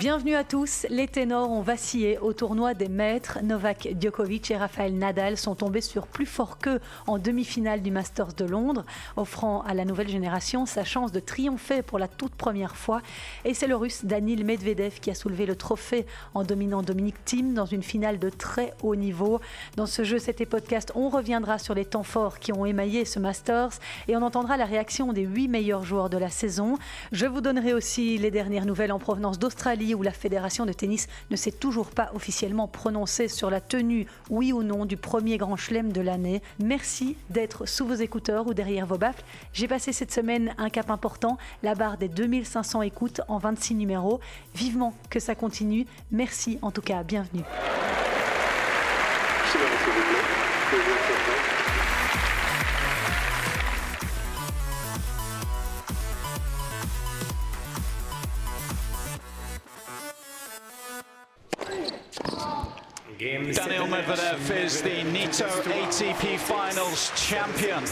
[0.00, 0.86] Bienvenue à tous.
[0.88, 3.40] Les ténors ont vacillé au tournoi des maîtres.
[3.42, 8.32] Novak Djokovic et Rafael Nadal sont tombés sur plus fort qu'eux en demi-finale du Masters
[8.32, 8.86] de Londres,
[9.18, 13.02] offrant à la nouvelle génération sa chance de triompher pour la toute première fois.
[13.44, 17.52] Et c'est le russe Danil Medvedev qui a soulevé le trophée en dominant Dominic Thiem
[17.52, 19.38] dans une finale de très haut niveau.
[19.76, 23.18] Dans ce jeu, cet podcast, on reviendra sur les temps forts qui ont émaillé ce
[23.18, 23.72] Masters
[24.08, 26.78] et on entendra la réaction des huit meilleurs joueurs de la saison.
[27.12, 31.08] Je vous donnerai aussi les dernières nouvelles en provenance d'Australie où la Fédération de tennis
[31.30, 35.56] ne s'est toujours pas officiellement prononcée sur la tenue, oui ou non, du premier grand
[35.56, 36.42] chelem de l'année.
[36.58, 39.24] Merci d'être sous vos écouteurs ou derrière vos baffles.
[39.52, 44.20] J'ai passé cette semaine un cap important, la barre des 2500 écoutes en 26 numéros.
[44.54, 45.86] Vivement que ça continue.
[46.10, 47.44] Merci en tout cas, bienvenue.
[63.52, 67.84] Daniel Medvedev is the NITO ATP Finals champion.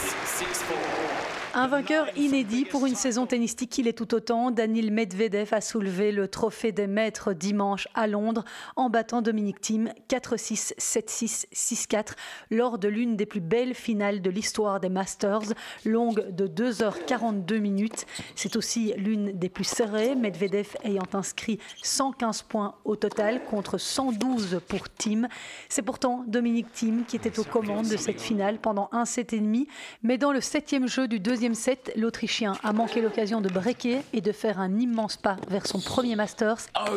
[1.60, 4.52] Un vainqueur inédit pour une saison tennistique qu'il est tout autant.
[4.52, 8.44] Daniil Medvedev a soulevé le trophée des maîtres dimanche à Londres
[8.76, 12.12] en battant Dominic Thiem 4-6, 7-6, 6-4
[12.52, 15.52] lors de l'une des plus belles finales de l'histoire des Masters,
[15.84, 18.06] longue de 2h42 minutes.
[18.36, 24.60] C'est aussi l'une des plus serrées, Medvedev ayant inscrit 115 points au total contre 112
[24.68, 25.26] pour Thiem.
[25.68, 29.40] C'est pourtant Dominic Thiem qui était aux commandes de cette finale pendant un set et
[29.40, 29.66] demi,
[30.04, 34.20] mais dans le septième jeu du deuxième set, l'Autrichien a manqué l'occasion de breaker et
[34.20, 36.58] de faire un immense pas vers son premier Masters.
[36.78, 36.96] Oh,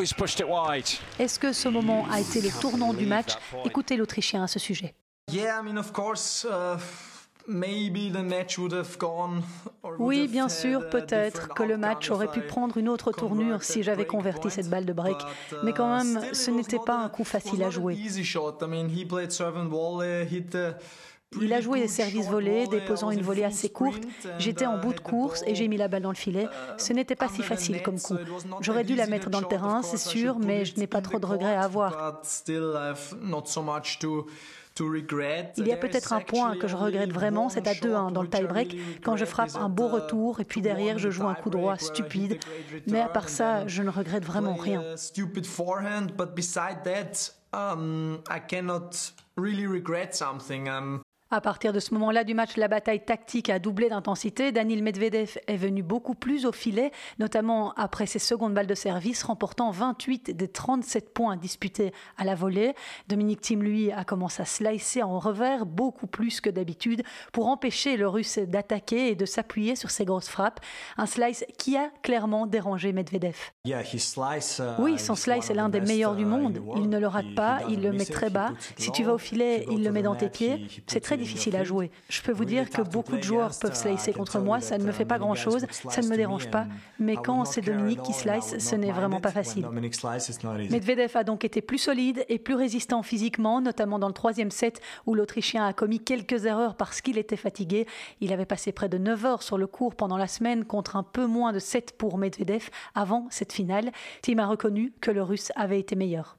[1.18, 3.32] Est-ce que ce moment a été le tournant du match?
[3.64, 4.94] Écoutez l'Autrichien à ce sujet.
[9.98, 14.06] Oui, bien sûr, peut-être que le match aurait pu prendre une autre tournure si j'avais
[14.06, 15.16] converti cette balle de break.
[15.16, 17.96] Uh, Mais quand même, ce n'était pas un coup facile à jouer.
[21.40, 24.02] Il a joué des services volés, déposant une volée assez courte.
[24.38, 26.46] J'étais en bout de course et j'ai mis la balle dans le filet.
[26.78, 28.16] Ce n'était pas si facile comme coup.
[28.60, 31.26] J'aurais dû la mettre dans le terrain, c'est sûr, mais je n'ai pas trop de
[31.26, 32.20] regrets à avoir.
[35.58, 38.28] Il y a peut-être un point que je regrette vraiment, c'est à 2-1 dans le
[38.28, 41.76] tie-break, quand je frappe un beau retour et puis derrière je joue un coup droit
[41.76, 42.38] stupide.
[42.86, 44.82] Mais à part ça, je ne regrette vraiment rien.
[51.34, 54.52] À partir de ce moment-là du match, la bataille tactique a doublé d'intensité.
[54.52, 59.22] Danil Medvedev est venu beaucoup plus au filet, notamment après ses secondes balles de service,
[59.22, 62.74] remportant 28 des 37 points disputés à la volée.
[63.08, 67.96] Dominique Thiem, lui, a commencé à slicer en revers beaucoup plus que d'habitude pour empêcher
[67.96, 70.60] le Russe d'attaquer et de s'appuyer sur ses grosses frappes.
[70.98, 73.38] Un slice qui a clairement dérangé Medvedev.
[73.66, 73.72] Uh,
[74.78, 76.60] oui, son slice est l'un des meilleurs du uh, monde.
[76.76, 78.50] Il ne le rate pas, il le met très bas.
[78.76, 80.66] Si tu vas au filet, il le met dans tes pieds.
[80.86, 81.90] C'est très difficile à jouer.
[82.08, 84.92] Je peux vous dire que beaucoup de joueurs peuvent slicer contre moi, ça ne me
[84.92, 86.66] fait pas grand-chose, ça ne me dérange pas.
[86.98, 89.66] Mais quand c'est Dominique qui slice, ce n'est vraiment pas facile.
[90.70, 94.80] Medvedev a donc été plus solide et plus résistant physiquement, notamment dans le troisième set
[95.06, 97.86] où l'Autrichien a commis quelques erreurs parce qu'il était fatigué.
[98.20, 101.02] Il avait passé près de 9 heures sur le cours pendant la semaine contre un
[101.02, 103.92] peu moins de 7 pour Medvedev avant cette finale.
[104.22, 106.36] Tim a reconnu que le Russe avait été meilleur.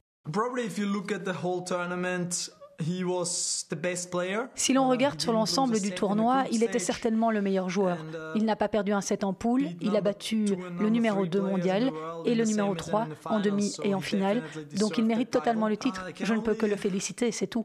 [4.54, 7.98] Si l'on regarde sur l'ensemble du tournoi, il était certainement le meilleur joueur.
[7.98, 10.46] Uh, il n'a pas perdu un set en poule, il a battu
[10.78, 11.92] le numéro 2 mondial
[12.24, 14.42] et le numéro 3 en demi et en finale,
[14.78, 16.06] donc il mérite totalement le titre.
[16.20, 17.64] Je ne peux que le féliciter, c'est tout.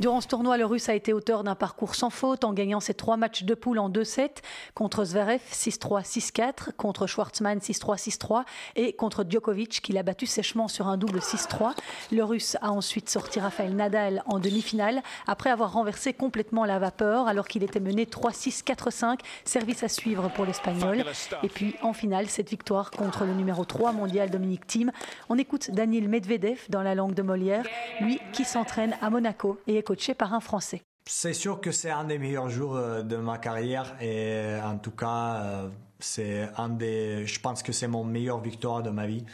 [0.00, 2.94] Durant ce tournoi, le Russe a été auteur d'un parcours sans faute en gagnant ses
[2.94, 4.28] trois matchs de poule en 2-7
[4.74, 8.42] contre Zverev 6-3, 6-4, contre Schwartzmann 6-3, 6-3
[8.74, 11.76] et contre Djokovic qui l'a battu sèchement sur un double 6-3.
[12.10, 17.28] Le Russe a ensuite sorti Rafael Nadal en demi-finale après avoir renversé complètement la vapeur
[17.28, 21.04] alors qu'il était mené 3-6, 4-5, service à suivre pour l'Espagnol.
[21.44, 24.90] Et puis en finale, cette victoire contre le numéro 3 mondial Dominique Thiem.
[25.28, 27.64] On écoute Daniel Medvedev dans la langue de Molière,
[28.00, 30.82] lui qui s'entraîne à Monaco et coaché par un Français.
[31.06, 34.78] C'est sûr que c'est un des meilleurs jours euh, de ma carrière et euh, en
[34.78, 39.06] tout cas euh, c'est un des je pense que c'est mon meilleur victoire de ma
[39.06, 39.24] vie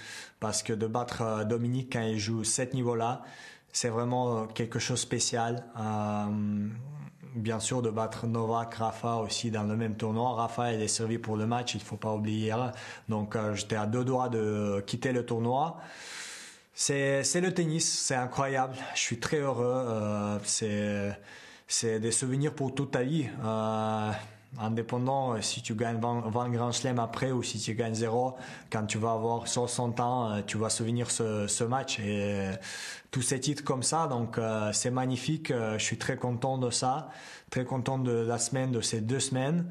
[0.41, 3.23] parce que de battre Dominique quand il joue cet niveau-là
[3.73, 5.65] c'est vraiment quelque chose de spécial
[7.37, 10.35] bien sûr de battre Novak Rafa aussi dans le même tournoi.
[10.35, 12.53] Rafa il est servi pour le match il faut pas oublier
[13.09, 15.79] donc j'étais à deux doigts de quitter le tournoi
[16.81, 18.75] c'est, le tennis, c'est incroyable.
[18.95, 19.85] Je suis très heureux.
[19.87, 21.15] Euh, c'est,
[21.69, 23.27] c'est des souvenirs pour toute ta vie.
[23.45, 24.11] Euh,
[24.59, 28.35] indépendant euh, si tu gagnes 20, 20 grands chelems après ou si tu gagnes zéro,
[28.73, 32.49] quand tu vas avoir 60 ans, euh, tu vas souvenir ce, ce match et
[33.11, 34.07] tous ces titres comme ça.
[34.07, 34.41] Donc
[34.73, 35.53] c'est magnifique.
[35.53, 37.11] je suis très content de ça,
[37.51, 39.67] très content de la semaine, de ces deux semaines.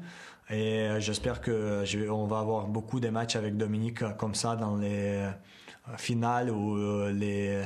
[0.48, 4.76] Et j'espère que je, on va avoir beaucoup de matchs avec Dominique comme ça dans
[4.76, 5.26] les
[5.98, 6.76] finales ou
[7.08, 7.62] les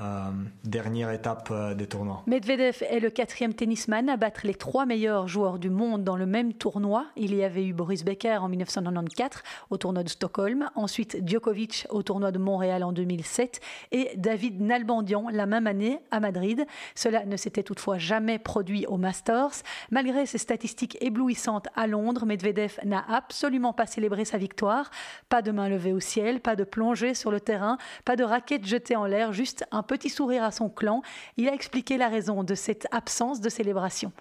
[0.00, 0.30] euh,
[0.64, 2.22] dernière étape euh, des tournois.
[2.26, 6.26] Medvedev est le quatrième tennisman à battre les trois meilleurs joueurs du monde dans le
[6.26, 7.06] même tournoi.
[7.16, 12.02] Il y avait eu Boris Becker en 1994 au tournoi de Stockholm, ensuite Djokovic au
[12.02, 13.60] tournoi de Montréal en 2007
[13.92, 16.66] et David Nalbandian la même année à Madrid.
[16.94, 19.62] Cela ne s'était toutefois jamais produit au Masters.
[19.90, 24.90] Malgré ses statistiques éblouissantes à Londres, Medvedev n'a absolument pas célébré sa victoire.
[25.28, 28.66] Pas de main levée au ciel, pas de plongée sur le terrain, pas de raquette
[28.66, 31.02] jetée en l'air, juste un petit sourire à son clan.
[31.36, 34.12] Il a expliqué la raison de cette absence de célébration.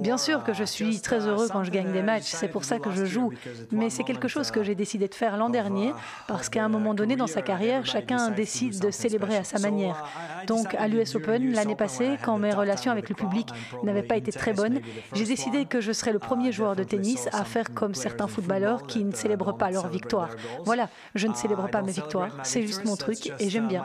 [0.00, 2.48] Bien sûr que je uh, suis très uh, heureux quand je gagne des matchs, c'est
[2.48, 3.30] pour ça que je joue.
[3.70, 5.92] Mais c'est quelque chose que uh, j'ai décidé de faire l'an dernier,
[6.26, 10.04] parce qu'à un moment donné dans sa carrière, chacun décide de célébrer à sa manière.
[10.48, 13.48] Donc à l'US Open, l'année passée, quand mes relations avec le public
[13.84, 14.80] n'avaient pas été très bonnes,
[15.12, 18.88] j'ai décidé que je serais le premier joueur de tennis à faire comme certains footballeurs
[18.88, 20.30] qui ne célèbrent pas leur victoire.
[20.64, 23.84] Voilà, je ne célèbre pas mes victoires, c'est juste mon truc et j'aime bien.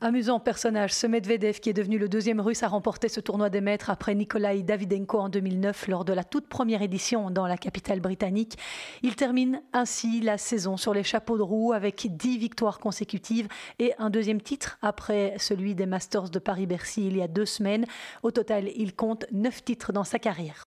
[0.00, 3.62] Amusant personnage ce Medvedev, qui est devenu le deuxième russe à remporter ce tournoi des
[3.62, 8.00] maîtres après Nikolai Davidenko en 2009 lors de la toute première édition dans la capitale
[8.00, 8.58] britannique.
[9.02, 13.48] Il termine ainsi la saison sur les chapeaux de roue avec dix victoires consécutives
[13.78, 17.86] et un deuxième titre après celui des Masters de Paris-Bercy il y a deux semaines.
[18.22, 20.66] Au total, il compte neuf titres dans sa carrière.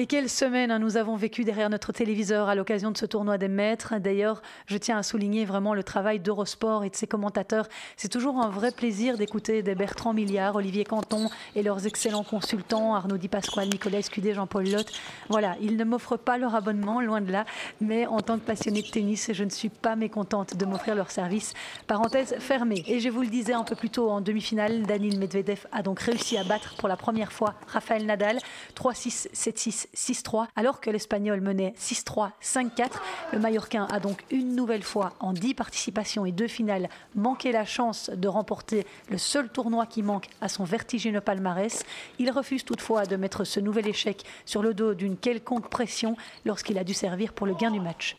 [0.00, 3.36] Et quelle semaine hein, nous avons vécu derrière notre téléviseur à l'occasion de ce tournoi
[3.36, 3.94] des maîtres.
[3.98, 7.68] D'ailleurs, je tiens à souligner vraiment le travail d'Eurosport et de ses commentateurs.
[7.96, 12.94] C'est toujours un vrai plaisir d'écouter des Bertrand Milliard, Olivier Canton et leurs excellents consultants,
[12.94, 14.92] Arnaud Di Pasquale, Nicolas Escudé, Jean-Paul Lotte.
[15.30, 17.44] Voilà, ils ne m'offrent pas leur abonnement, loin de là,
[17.80, 21.10] mais en tant que passionné de tennis, je ne suis pas mécontente de m'offrir leur
[21.10, 21.54] service.
[21.88, 22.84] Parenthèse fermée.
[22.86, 25.98] Et je vous le disais un peu plus tôt en demi-finale, Danil Medvedev a donc
[25.98, 28.38] réussi à battre pour la première fois Rafael Nadal
[28.76, 32.90] 3-6, 7-6, 6-3, alors que l'Espagnol menait 6-3, 5-4.
[33.32, 37.64] Le Mallorquin a donc une nouvelle fois, en 10 participations et deux finales, manqué la
[37.64, 41.84] chance de remporter le seul tournoi qui manque à son vertigineux palmarès.
[42.18, 46.78] Il refuse toutefois de mettre ce nouvel échec sur le dos d'une quelconque pression lorsqu'il
[46.78, 48.16] a dû servir pour le gain du match.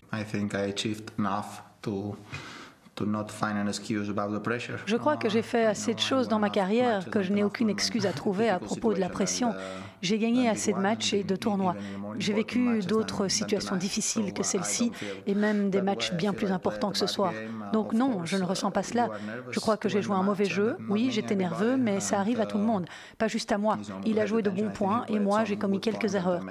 [4.85, 7.69] Je crois que j'ai fait assez de choses dans ma carrière que je n'ai aucune
[7.69, 9.53] excuse à trouver à propos de la pression.
[10.01, 11.75] J'ai gagné assez de matchs et de tournois.
[12.17, 14.91] J'ai vécu d'autres situations difficiles que celle-ci
[15.27, 17.33] et même des matchs bien plus importants que ce soir.
[17.73, 19.09] Donc non, je ne ressens pas cela.
[19.51, 20.77] Je crois que j'ai joué un mauvais jeu.
[20.89, 22.85] Oui, j'étais nerveux, mais ça arrive à tout le monde,
[23.17, 23.77] pas juste à moi.
[24.05, 26.43] Il a joué de bons points et moi, j'ai commis quelques erreurs.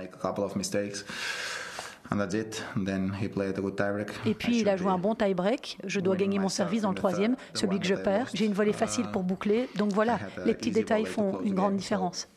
[4.25, 5.79] Et puis il a joué un bon tie-break.
[5.85, 8.29] Je dois gagner mon service dans le troisième, celui que je perds.
[8.33, 9.69] J'ai une volée facile pour boucler.
[9.77, 12.29] Donc voilà, les petits détails font une grande différence.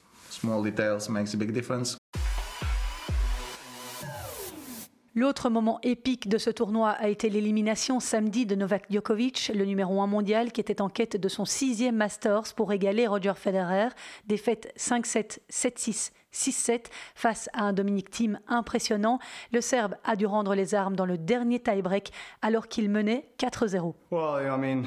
[5.14, 10.02] L'autre moment épique de ce tournoi a été l'élimination samedi de Novak Djokovic, le numéro
[10.02, 13.90] 1 mondial qui était en quête de son sixième Masters pour égaler Roger Federer.
[14.26, 19.20] Défaite 5-7, 7-6, 6-7 face à un Dominic Thiem impressionnant.
[19.52, 23.94] Le Serbe a dû rendre les armes dans le dernier tie-break alors qu'il menait 4-0.
[24.12, 24.86] Well, I mean,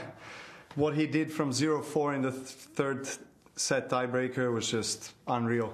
[0.77, 2.35] what he did from 0-4 in the
[2.75, 3.09] third
[3.59, 5.71] set tiebreaker was just unreal.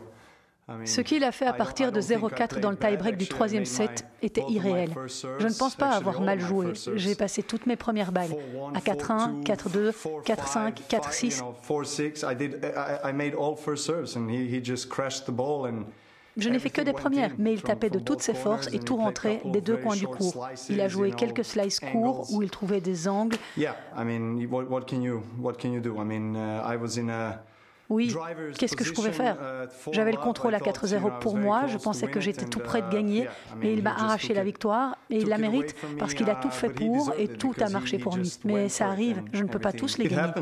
[0.87, 4.45] Ce qu'il a fait à partir de 0-4 dans le tie-break du troisième set était
[4.49, 4.91] irréel.
[5.39, 6.73] Je ne pense pas avoir mal joué.
[6.95, 8.35] J'ai passé toutes mes premières balles
[8.75, 9.93] à 4-1, 4-2,
[10.25, 11.45] 4-5, 4-6.
[16.37, 18.97] Je n'ai fait que des premières, mais il tapait de toutes ses forces et tout
[18.97, 20.49] rentrait des deux coins du court.
[20.71, 23.37] Il a joué quelques slices courts où il trouvait des angles.
[27.91, 28.15] Oui,
[28.59, 29.37] qu'est-ce que je pouvais faire
[29.93, 33.29] J'avais le contrôle à 4-0 pour moi, je pensais que j'étais tout près de gagner,
[33.59, 36.71] mais il m'a arraché la victoire et il la mérite parce qu'il a tout fait
[36.71, 38.33] pour et tout a marché pour lui.
[38.45, 40.33] Mais ça arrive, je ne peux pas tous les gagner.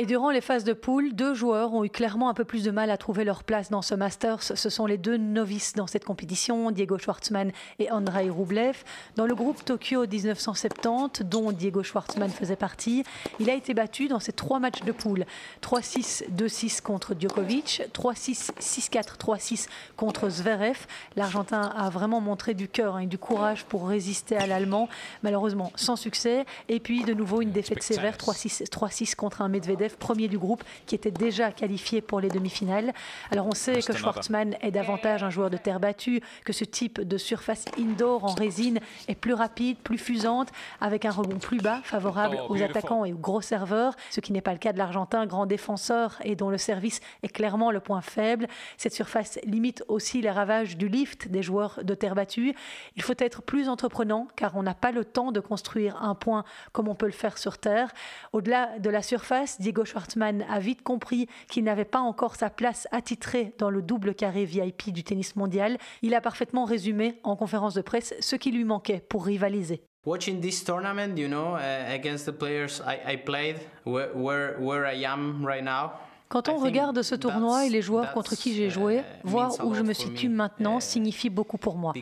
[0.00, 2.70] Et durant les phases de poule, deux joueurs ont eu clairement un peu plus de
[2.70, 4.44] mal à trouver leur place dans ce Masters.
[4.44, 7.50] Ce sont les deux novices dans cette compétition, Diego Schwartzmann
[7.80, 8.84] et Andrei Rublev.
[9.16, 13.02] Dans le groupe Tokyo 1970, dont Diego Schwartzmann faisait partie,
[13.40, 15.24] il a été battu dans ces trois matchs de poule.
[15.62, 20.78] 3-6, 2-6 contre Djokovic, 3-6, 6-4, 3-6 contre Zverev.
[21.16, 24.88] L'Argentin a vraiment montré du cœur hein, et du courage pour résister à l'Allemand,
[25.24, 26.46] malheureusement sans succès.
[26.68, 30.94] Et puis de nouveau une défaite sévère, 3-6 contre un Medvedev premier du groupe, qui
[30.94, 32.92] était déjà qualifié pour les demi-finales.
[33.30, 37.00] Alors on sait que Schwartzmann est davantage un joueur de terre battue, que ce type
[37.00, 40.48] de surface indoor en résine est plus rapide, plus fusante,
[40.80, 44.32] avec un rebond plus bas, favorable oh, aux attaquants et aux gros serveurs, ce qui
[44.32, 47.80] n'est pas le cas de l'Argentin, grand défenseur et dont le service est clairement le
[47.80, 48.46] point faible.
[48.76, 52.54] Cette surface limite aussi les ravages du lift des joueurs de terre battue.
[52.96, 56.44] Il faut être plus entreprenant car on n'a pas le temps de construire un point
[56.72, 57.92] comme on peut le faire sur terre.
[58.32, 62.88] Au-delà de la surface, Diego Schwartzmann a vite compris qu'il n'avait pas encore sa place
[62.92, 65.78] attitrée dans le double carré VIP du tennis mondial.
[66.02, 69.82] Il a parfaitement résumé en conférence de presse ce qui lui manquait pour rivaliser.
[70.06, 75.44] Watching this tournament, you know, against the players I, I played, where, where I am
[75.44, 75.92] right now,
[76.28, 79.82] quand on regarde ce tournoi et les joueurs contre qui j'ai joué, voir où je
[79.82, 81.94] me situe maintenant signifie beaucoup pour moi.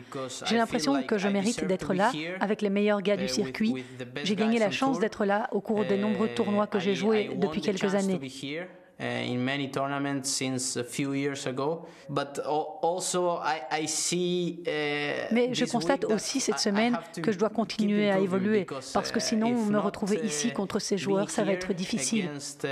[0.45, 3.85] J'ai l'impression que je mérite d'être là avec les meilleurs gars du circuit.
[4.23, 7.61] J'ai gagné la chance d'être là au cours des nombreux tournois que j'ai joués depuis
[7.61, 8.19] quelques années.
[8.99, 11.85] Uh, in many tournaments since a few years ago.
[12.09, 17.51] But also I, I see, uh, Mais je constate aussi cette semaine que je dois
[17.51, 21.51] continuer à évoluer parce que uh, sinon me retrouver ici contre ces joueurs ça va
[21.51, 22.25] être difficile.
[22.25, 22.65] Against,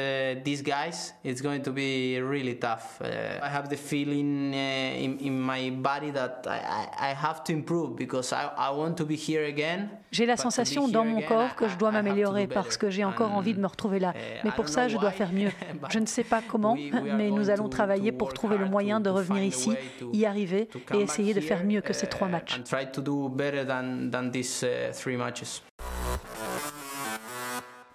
[0.44, 3.00] these guys, it's going to be really tough.
[3.04, 8.34] I have the feeling in, in my body that I, I have to improve because
[8.34, 9.90] I, I want to be here again.
[10.12, 13.54] J'ai la sensation dans mon corps que je dois m'améliorer parce que j'ai encore envie
[13.54, 14.16] de me retrouver là.
[14.44, 15.52] Mais pour ça, je dois faire mieux.
[15.90, 16.76] Je ne sais pas comment,
[17.18, 19.72] mais nous allons travailler pour trouver le moyen de revenir ici,
[20.14, 22.62] y arriver et essayer de faire mieux que ces trois matchs.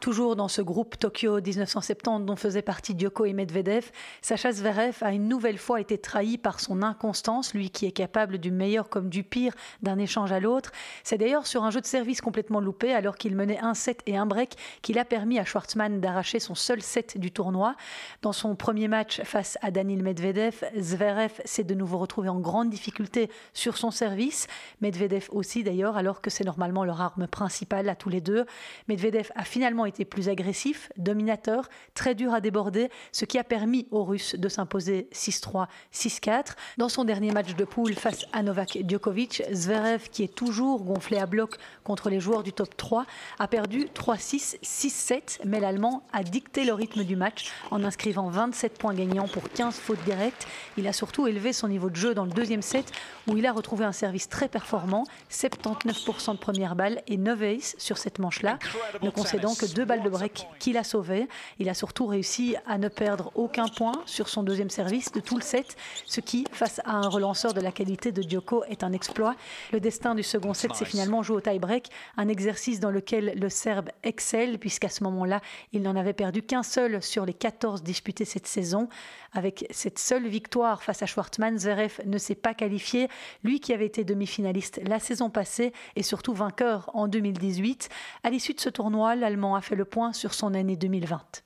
[0.00, 3.90] Toujours dans ce groupe Tokyo 1970 dont faisait partie Dioko et Medvedev,
[4.22, 8.38] Sacha Zverev a une nouvelle fois été trahi par son inconstance, lui qui est capable
[8.38, 9.52] du meilleur comme du pire
[9.82, 10.72] d'un échange à l'autre.
[11.04, 14.16] C'est d'ailleurs sur un jeu de service complètement loupé, alors qu'il menait un set et
[14.16, 17.76] un break, qu'il a permis à Schwartzmann d'arracher son seul set du tournoi.
[18.22, 22.70] Dans son premier match face à Danil Medvedev, Zverev s'est de nouveau retrouvé en grande
[22.70, 24.46] difficulté sur son service.
[24.80, 28.46] Medvedev aussi d'ailleurs, alors que c'est normalement leur arme principale à tous les deux.
[28.88, 33.86] Medvedev a finalement été plus agressif, dominateur, très dur à déborder, ce qui a permis
[33.90, 36.54] aux Russes de s'imposer 6-3, 6-4.
[36.78, 41.18] Dans son dernier match de poule face à Novak Djokovic, Zverev, qui est toujours gonflé
[41.18, 43.04] à bloc contre les joueurs du top 3,
[43.38, 48.78] a perdu 3-6, 6-7, mais l'Allemand a dicté le rythme du match en inscrivant 27
[48.78, 50.46] points gagnants pour 15 fautes directes.
[50.76, 52.92] Il a surtout élevé son niveau de jeu dans le deuxième set
[53.26, 57.74] où il a retrouvé un service très performant, 79% de première balle et 9 aces
[57.78, 58.58] sur cette manche-là,
[59.02, 61.26] ne concédant que deux balles de break qu'il a sauvé.
[61.58, 65.36] Il a surtout réussi à ne perdre aucun point sur son deuxième service de tout
[65.36, 68.92] le set, ce qui, face à un relanceur de la qualité de Djoko, est un
[68.92, 69.36] exploit.
[69.72, 73.48] Le destin du second set s'est finalement joué au tie-break, un exercice dans lequel le
[73.48, 75.40] Serbe excelle, puisqu'à ce moment-là,
[75.72, 78.90] il n'en avait perdu qu'un seul sur les 14 disputés cette saison.
[79.32, 83.08] Avec cette seule victoire face à Schwartzmann, Zverev ne s'est pas qualifié.
[83.44, 87.88] Lui qui avait été demi-finaliste la saison passée et surtout vainqueur en 2018.
[88.24, 91.42] À l'issue de ce tournoi, l'Allemand a fait le point sur son année 2020.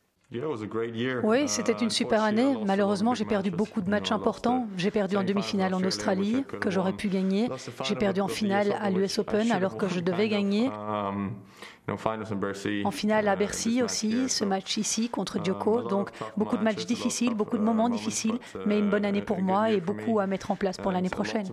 [1.23, 2.57] Oui, c'était une super année.
[2.66, 4.66] Malheureusement, j'ai perdu beaucoup de matchs importants.
[4.76, 7.49] J'ai perdu en demi-finale en Australie, que j'aurais pu gagner.
[7.85, 10.71] J'ai perdu en finale à l'US Open, alors que je devais gagner.
[12.85, 15.83] En finale à Bercy aussi, ce match ici contre Djoko.
[15.83, 19.71] Donc, beaucoup de matchs difficiles, beaucoup de moments difficiles, mais une bonne année pour moi
[19.71, 21.47] et beaucoup à mettre en place pour l'année prochaine.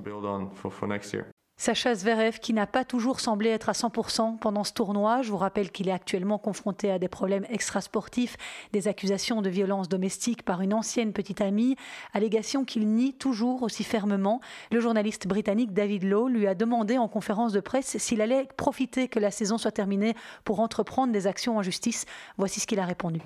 [1.62, 5.22] Sacha Zverev, qui n'a pas toujours semblé être à 100% pendant ce tournoi.
[5.22, 8.36] Je vous rappelle qu'il est actuellement confronté à des problèmes extrasportifs,
[8.74, 11.76] des accusations de violence domestique par une ancienne petite amie,
[12.14, 14.42] allégations qu'il nie toujours aussi fermement.
[14.72, 19.08] Le journaliste britannique David Lowe lui a demandé en conférence de presse s'il allait profiter
[19.08, 22.08] que la saison soit terminée pour entreprendre des actions en justice.
[22.40, 23.22] Voici ce qu'il a répondu.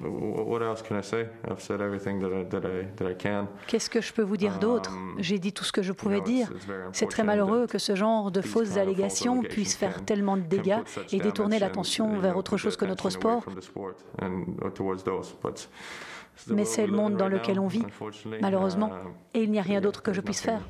[3.68, 4.92] Qu'est-ce que je peux vous dire d'autre?
[4.92, 6.52] Um, J'ai dit tout ce que je pouvais dire.
[6.92, 11.20] C'est très malheureux que ce genre de fausses allégations puissent faire tellement de dégâts et
[11.20, 13.46] détourner l'attention vers autre chose que notre sport.
[16.50, 17.86] Mais c'est le monde dans lequel on vit,
[18.42, 18.92] malheureusement,
[19.34, 20.62] et il n'y a rien d'autre que je puisse faire.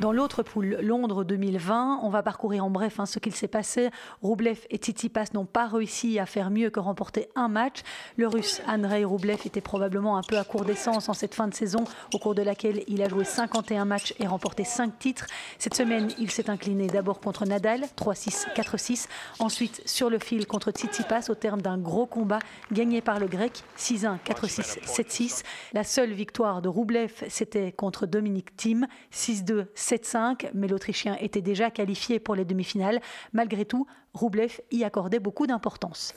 [0.00, 3.90] Dans l'autre poule, Londres 2020, on va parcourir en bref hein, ce qu'il s'est passé.
[4.22, 7.82] Roublev et Tsitsipas n'ont pas réussi à faire mieux que remporter un match.
[8.16, 11.54] Le russe Andrei Roublev était probablement un peu à court d'essence en cette fin de
[11.54, 15.26] saison, au cours de laquelle il a joué 51 matchs et remporté 5 titres.
[15.58, 19.06] Cette semaine, il s'est incliné d'abord contre Nadal, 3-6, 4-6.
[19.38, 22.38] Ensuite, sur le fil contre Tsitsipas, au terme d'un gros combat
[22.72, 25.42] gagné par le grec, 6-1, 4-6, 7-6.
[25.74, 31.70] La seule victoire de Roublev, c'était contre Dominique Thiem, 6-2, 7-5, mais l'Autrichien était déjà
[31.70, 33.00] qualifié pour les demi-finales.
[33.32, 36.12] Malgré tout, Roublev y accordait beaucoup d'importance.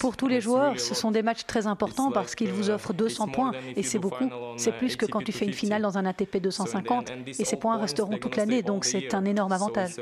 [0.00, 2.92] Pour tous les joueurs, ce sont des matchs très importants parce qu'ils vous uh, offrent
[2.92, 4.28] 200 points et c'est beaucoup.
[4.56, 7.56] C'est uh, plus que quand tu fais une finale dans un ATP 250 et ces
[7.56, 9.96] points resteront toute l'année, donc c'est un énorme avantage.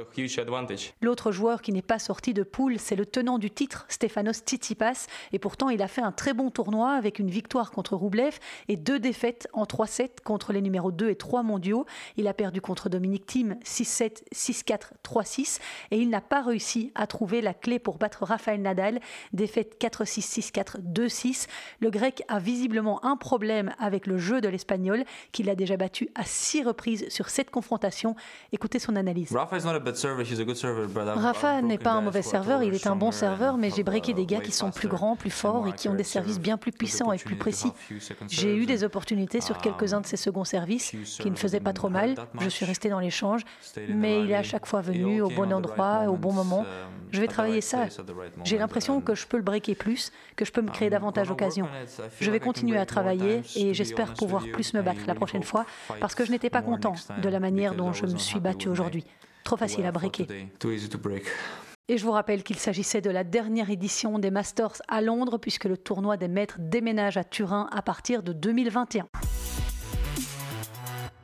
[1.01, 5.07] L'autre joueur qui n'est pas sorti de poule, c'est le tenant du titre, Stefanos Tsitsipas,
[5.33, 8.39] et pourtant il a fait un très bon tournoi avec une victoire contre Roublev
[8.69, 11.87] et deux défaites en 3-7 contre les numéros 2 et 3 mondiaux.
[12.17, 15.59] Il a perdu contre Dominique Thiem 6-7, 6-4, 3-6
[15.91, 19.01] et il n'a pas réussi à trouver la clé pour battre Rafael Nadal.
[19.33, 21.47] Défaite 4-6, 6-4, 2-6.
[21.81, 26.09] Le grec a visiblement un problème avec le jeu de l'espagnol qu'il a déjà battu
[26.15, 28.17] à six reprises sur cette confrontation.
[28.53, 29.35] Écoutez son analyse.
[31.17, 34.27] Rafa n'est pas un mauvais serveur, il est un bon serveur, mais j'ai breaké des
[34.27, 37.13] gars qui sont plus grands, plus forts et qui ont des services bien plus puissants
[37.13, 37.73] et plus précis.
[38.29, 41.89] J'ai eu des opportunités sur quelques-uns de ces seconds services qui ne faisaient pas trop
[41.89, 42.15] mal.
[42.41, 43.43] Je suis resté dans l'échange,
[43.89, 46.67] mais il est à chaque fois venu au bon endroit, au bon moment.
[47.13, 47.87] Je vais travailler ça.
[48.45, 51.69] J'ai l'impression que je peux le breaker plus, que je peux me créer davantage d'occasions.
[52.21, 55.67] Je vais continuer à travailler et j'espère pouvoir plus me battre la prochaine fois
[56.01, 59.05] parce que je n'étais pas content de la manière dont je me suis battu aujourd'hui.
[59.45, 60.27] Trop facile à breaker.
[61.89, 65.65] Et je vous rappelle qu'il s'agissait de la dernière édition des Masters à Londres puisque
[65.65, 69.09] le tournoi des maîtres déménage à Turin à partir de 2021.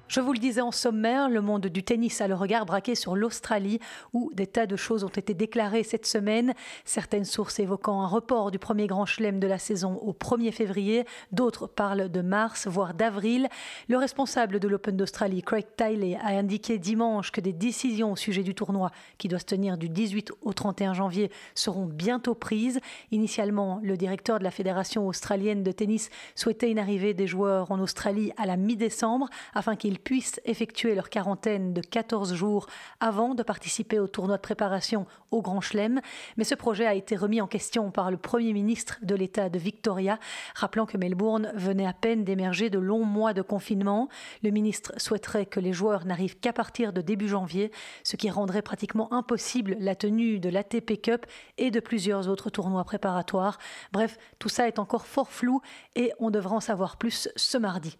[0.08, 3.16] Je vous le disais en sommaire, le monde du tennis a le regard braqué sur
[3.16, 3.80] l'Australie,
[4.12, 6.54] où des tas de choses ont été déclarées cette semaine.
[6.84, 11.04] Certaines sources évoquant un report du premier grand chelem de la saison au 1er février,
[11.32, 13.48] d'autres parlent de mars, voire d'avril.
[13.88, 18.44] Le responsable de l'Open d'Australie, Craig Tiley, a indiqué dimanche que des décisions au sujet
[18.44, 22.78] du tournoi, qui doit se tenir du 18 au 31 janvier, seront bientôt prises.
[23.10, 27.80] Initialement, le directeur de la Fédération australienne de tennis souhaitait une arrivée des joueurs en
[27.80, 32.66] Australie à la mi-décembre, afin qu'ils puissent effectuer leur quarantaine de 14 jours
[33.00, 36.00] avant de participer au tournoi de préparation au Grand Chelem.
[36.36, 39.58] Mais ce projet a été remis en question par le Premier ministre de l'État de
[39.58, 40.18] Victoria,
[40.54, 44.08] rappelant que Melbourne venait à peine d'émerger de longs mois de confinement.
[44.42, 47.70] Le ministre souhaiterait que les joueurs n'arrivent qu'à partir de début janvier,
[48.04, 51.26] ce qui rendrait pratiquement impossible la tenue de l'ATP Cup
[51.58, 53.58] et de plusieurs autres tournois préparatoires.
[53.92, 55.60] Bref, tout ça est encore fort flou
[55.94, 57.98] et on devra en savoir plus ce mardi.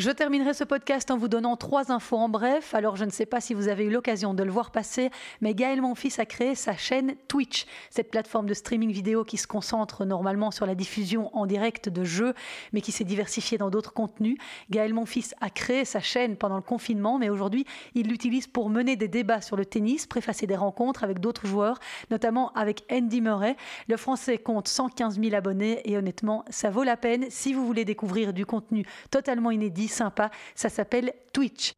[0.00, 2.72] Je terminerai ce podcast en vous donnant trois infos en bref.
[2.72, 5.10] Alors, je ne sais pas si vous avez eu l'occasion de le voir passer,
[5.42, 9.46] mais Gaël Monfils a créé sa chaîne Twitch, cette plateforme de streaming vidéo qui se
[9.46, 12.32] concentre normalement sur la diffusion en direct de jeux,
[12.72, 14.38] mais qui s'est diversifiée dans d'autres contenus.
[14.70, 18.96] Gaël Monfils a créé sa chaîne pendant le confinement, mais aujourd'hui, il l'utilise pour mener
[18.96, 21.78] des débats sur le tennis, préfacer des rencontres avec d'autres joueurs,
[22.10, 23.54] notamment avec Andy Murray.
[23.86, 27.84] Le Français compte 115 000 abonnés et honnêtement, ça vaut la peine si vous voulez
[27.84, 30.30] découvrir du contenu totalement inédit sympa.
[30.54, 31.74] Ça s'appelle Twitch.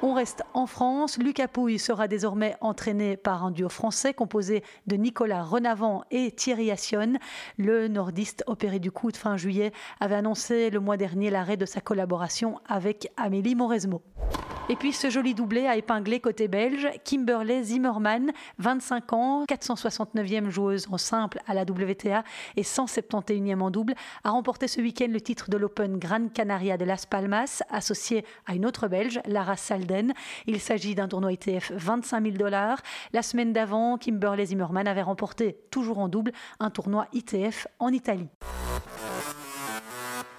[0.00, 1.18] On reste en France.
[1.18, 6.70] Lucas Pouille sera désormais entraîné par un duo français composé de Nicolas Renavant et Thierry
[6.70, 7.14] Assion.
[7.56, 11.66] Le nordiste opéré du coup de fin juillet avait annoncé le mois dernier l'arrêt de
[11.66, 14.00] sa collaboration avec Amélie Mauresmo.
[14.70, 20.86] Et puis ce joli doublé a épinglé côté belge Kimberley Zimmermann, 25 ans, 469e joueuse
[20.90, 22.22] en simple à la WTA
[22.54, 26.84] et 171e en double, a remporté ce week-end le titre de l'Open Gran Canaria de
[26.84, 29.56] Las Palmas, associé à une autre belge, Lara
[30.46, 32.78] Il s'agit d'un tournoi ITF 25 000 dollars.
[33.12, 38.28] La semaine d'avant, Kimberley Zimmermann avait remporté, toujours en double, un tournoi ITF en Italie.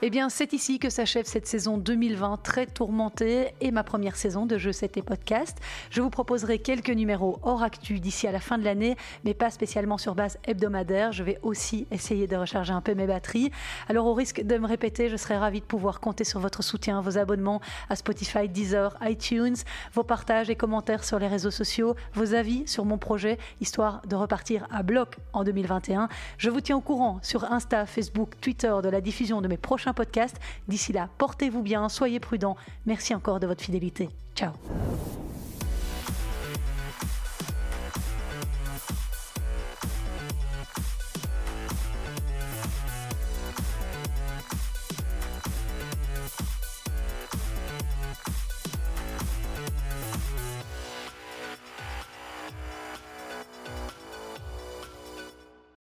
[0.02, 4.46] Eh bien, c'est ici que s'achève cette saison 2020 très tourmentée et ma première saison
[4.46, 5.58] de Jeux 7 et podcast.
[5.90, 9.50] Je vous proposerai quelques numéros hors actu d'ici à la fin de l'année, mais pas
[9.50, 11.12] spécialement sur base hebdomadaire.
[11.12, 13.52] Je vais aussi essayer de recharger un peu mes batteries.
[13.90, 17.02] Alors, au risque de me répéter, je serais ravie de pouvoir compter sur votre soutien,
[17.02, 17.60] vos abonnements
[17.90, 19.58] à Spotify, Deezer, iTunes,
[19.92, 24.16] vos partages et commentaires sur les réseaux sociaux, vos avis sur mon projet, histoire de
[24.16, 26.08] repartir à bloc en 2021.
[26.38, 29.89] Je vous tiens au courant sur Insta, Facebook, Twitter de la diffusion de mes prochains
[29.94, 30.38] podcast.
[30.68, 32.58] D'ici là, portez-vous bien, soyez prudents.
[32.86, 34.10] Merci encore de votre fidélité.
[34.36, 34.52] Ciao